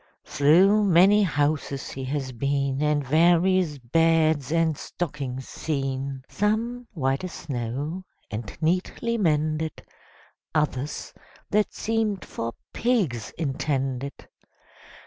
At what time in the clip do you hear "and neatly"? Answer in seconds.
8.31-9.19